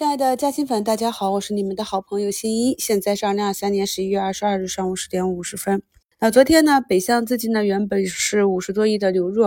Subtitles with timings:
[0.00, 2.74] 亲爱的嘉兴粉，大家好，我是你们的好朋友新一。
[2.78, 5.82] 现在是二零二三年十一月二十二日上午十点五十分。
[6.20, 9.44] 那昨天呢，北向资金呢原本是五十多亿的流入，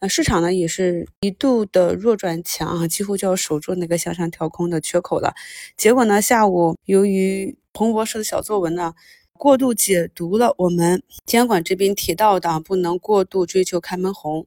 [0.00, 5.34] 那市场呢也是一度的弱转强啊，几乎就要守住那个向上跳空的缺口了。
[5.76, 8.94] 结果呢，下午由于彭博士的小作文呢，
[9.32, 14.46] 过度解读了我们监管这边提到的不能过度追求开门红。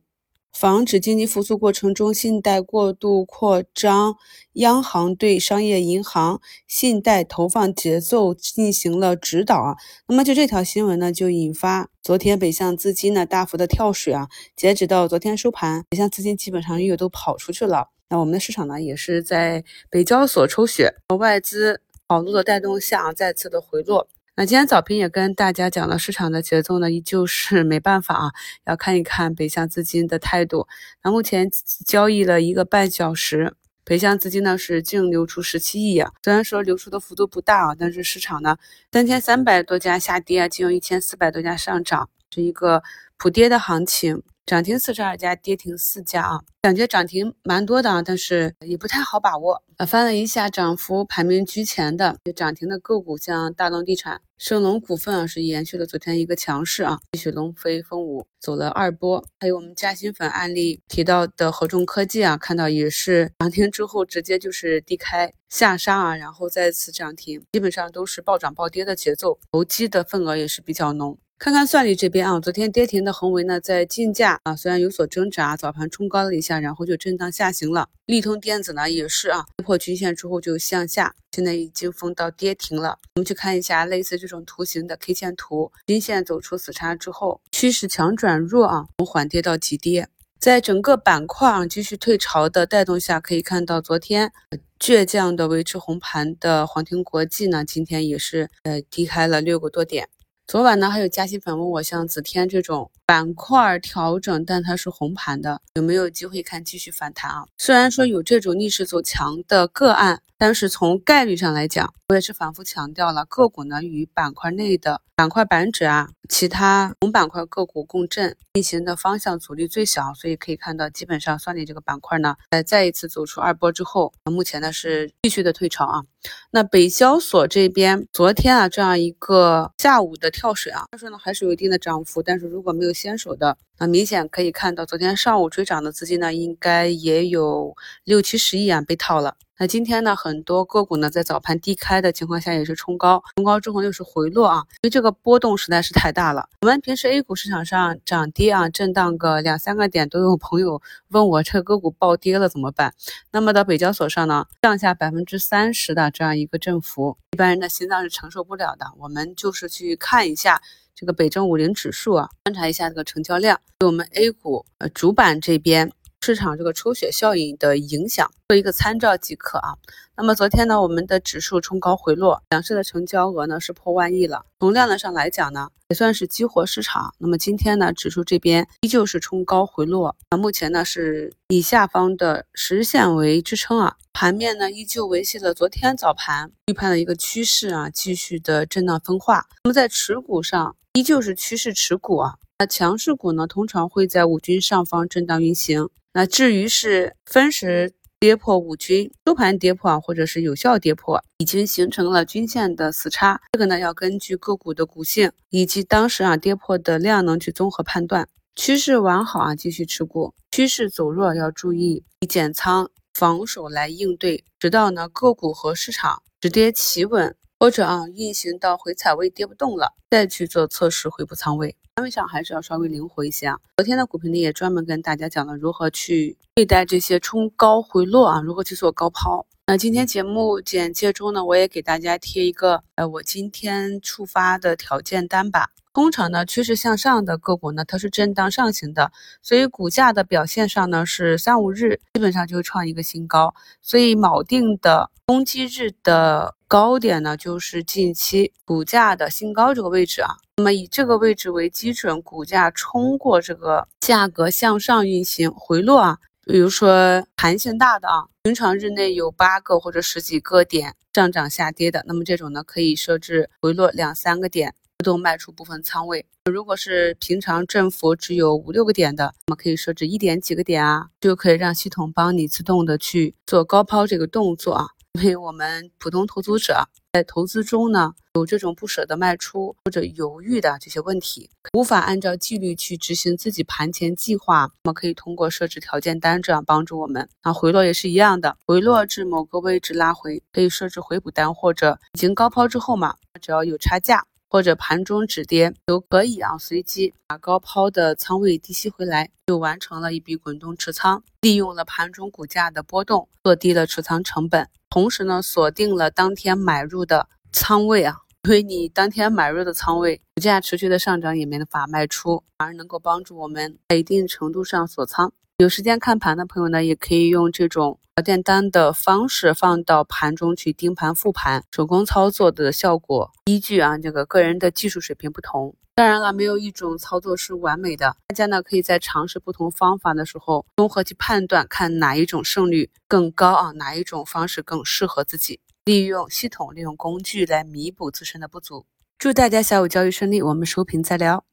[0.53, 4.15] 防止经济复苏过程中信贷过度扩张，
[4.53, 9.75] 央行对商业银行信贷投放节奏进行了指导啊。
[10.07, 14.27] 那么就这条新闻呢，就引发昨天北向资金呢大幅的跳水啊。
[14.55, 17.89] 截止到昨天收盘，北向资金基本上又都跑出去了。
[18.09, 24.07] 那我们的市场呢，也是在北交所抽血，外资跑路的带动下，再次的回落。
[24.33, 28.31] 那今天早评也跟大家讲了，市场的节奏呢，依旧是没办法啊，
[28.65, 30.67] 要看一看北向资金的态度。
[31.03, 31.49] 那目前
[31.85, 38.55] 交易了一个半小时，北向资金呢是净流出十七亿啊，虽然说流出的幅度不大啊，但是市场呢
[38.93, 42.81] 三千三百多家下跌啊，仅有一千四百多家上涨，是一个
[43.17, 44.23] 普跌的行情。
[44.45, 49.63] 涨停四十二家，跌停四家啊，感觉涨停蛮多的啊，但是也不太好把握。
[49.77, 59.23] 呃，翻了一下涨幅排名居前的涨停的个股，像大龙地产、盛龙股份啊，是延续了昨天一个强势啊，继续龙飞凤舞，走了二波。
[59.39, 71.17] 还有我们嘉兴粉案例提到的合众科技啊，看到也是涨停之后直接就是低开下杀啊，然后再次涨停，基本上都是暴涨暴跌的节奏，投机的份额也是比较浓。
[71.43, 77.89] 看看算力这边啊，昨天跌停的恒维呢，在竞价啊，虽然有所挣扎，早盘冲高了一下，然后就震荡下行了。
[78.05, 82.99] 利通电子呢，也是啊，跌破均线之后就向下，现在已经封到跌停了。
[83.15, 90.07] 我们去看一下类似这种图形的 K 线图，均线走出死叉之后，趋势强转弱啊，从缓跌到急跌，
[90.39, 94.31] 在整个板块啊继续退潮的带动下，可以看到昨天
[94.79, 100.07] 倔强的维持红盘的黄庭国际呢，今天也是呃低开了六个多点。
[100.51, 107.45] 昨晚呢，还有嘉兴粉问我，像紫天这种板块调整，但它是红盘的，有没有机会看继续反弹啊？
[107.57, 110.21] 虽然说有这种逆势走强的个案。
[110.37, 126.03] 但是从概率上来讲，我也是反复强调了，个股呢与板块内的板块板指啊，其他同板块个股共振运行的方向阻力最小，所以可以看到，基本上算力这个板块呢，在再一次走出二波之后，目前呢是继续的退潮啊。
[126.51, 139.33] 那北交所这边昨天啊这样一个下午的跳水啊，但是呢还是有一定的涨幅，但是如果没有先手的，那明显可以看到，昨天上午追涨的资金呢，应该也有六七十亿啊被套了。
[139.57, 146.47] 那今天呢，很多个股呢在早盘低开的情况下也是冲高，冲高之后又是回落啊，因为这个波动实在是太大了。
[146.61, 152.93] 我们平时 A 股市场上涨跌啊，震荡个两三个点，都有朋友问我这个股暴跌了怎么办？
[153.31, 158.85] 那么到北交所上呢，上下百分之三十的这样一个振幅，一般人的心脏是承受不了的。
[158.99, 160.61] 我们就是去看一下
[161.01, 165.91] 这个北证五零指数啊，观察一下这个成交量，对我们 A 股呃主板这边。
[166.23, 169.73] 市场这个抽血效应的影响，做一个参照即可啊。
[170.15, 174.45] 那么昨天呢，我们的指数冲高回落，两市的成交额呢是破万亿了。
[174.59, 177.15] 从量能上来讲呢，也算是激活市场。
[177.17, 183.95] 那么今天呢，指数这边依旧是冲高回落，啊，目前呢是以下方的十日线为支撑啊。
[184.13, 189.47] 盘面呢依旧维系了昨天早盘预判的一个趋势啊，继续的震荡分化。
[189.63, 192.35] 那么在持股上，依旧是趋势持股啊。
[192.59, 195.89] 那强势股呢，通常会在五均上方震荡运行。
[196.13, 203.41] 那至于是分时跌破五均，收盘跌破啊，或者是有效跌破，已经形成了均线的死叉。
[203.53, 208.27] 这个呢，要根据个股的股性以及当时啊跌破的量能去综合判断。
[208.55, 221.75] 趋势完好啊，继续持股；趋势走弱要注意减仓防守来应对，直到呢个股和市场止跌企稳，或者啊运行到回踩位跌不动了，再去做测试回补仓位。
[221.95, 223.59] 仓位上还是要稍微灵活一些啊。
[223.77, 229.45] 昨天的股评里也专门跟大家讲了如何去对待这些冲高回落啊，如何去做高抛。
[229.67, 235.69] 那今天节目简介中呢，我也给大家贴一个呃我今天触发的条件单吧。
[235.93, 239.11] 通常呢，趋势向上的个股呢，它是震荡上行的，
[239.43, 243.53] 所以股价的表现上呢，是三五日基本上就会创一个新高。
[243.83, 250.37] 所以锚定的攻击日的高点呢，就是近期股价的新高这个位置啊。
[250.55, 264.73] 那么以这个位置为基准，股价冲过这个价格向上运行回落啊，比如说弹性大的啊，平常日内有八个或者十几个点上涨下跌的，那么这种呢，可以设置回落两三个点。
[264.99, 266.25] 自动卖出部分仓位。
[266.49, 274.87] 如果是平常振幅只有五六个点的，那么可以设置一点几个点啊，就可以让系统帮你自动的去做高抛这个动作啊。
[275.19, 287.27] 因为我们普通投资者在投资中呢，有这种不舍得卖出或者犹豫的这些问题，无法按照纪律去执行自己盘前计划，那么可以通过设置条件单这样帮助我们。
[287.43, 294.25] 那，回落也是一样的，回落至某个位置拉回，可以设置回补单，或者已经高抛之后嘛，只要有差价。
[294.51, 315.31] 或者盘中止跌都可以啊，随机把高抛的仓位低吸回来，就完成了一笔滚动持仓，利用了盘中股价的波动，做低了持仓成本，同时呢锁定了当天买入的仓位啊， 因为你当天买入的仓位，股价持续的上涨也没法卖出，反而能够帮助我们在一定程度上锁仓。
[315.57, 325.75] 有时间看盘的朋友呢，也可以用这种条件单的方式放到盘中去盯盘复盘，手工操作的效果依据啊这个个人的技术水平不同。
[325.93, 338.87] 当然了，没有一种操作是完美的，大家呢可以在尝试不同方法的时候，综合去判断，看哪一种胜率更高啊，哪一种方式更适合自己，利用系统、利用工具来弥补自身的不足。
[339.19, 341.43] 祝大家下午交易顺利，我们收评再聊。